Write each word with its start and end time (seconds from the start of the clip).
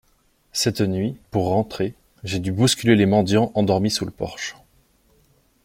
Cette 0.51 0.81
nuit, 0.81 1.15
pour 1.29 1.49
rentrer, 1.49 1.93
j’ai 2.23 2.39
dû 2.39 2.51
bousculer 2.51 2.95
les 2.95 3.05
mendiants 3.05 3.51
endormis 3.53 3.91
sous 3.91 4.03
le 4.03 4.09
porche. 4.09 4.55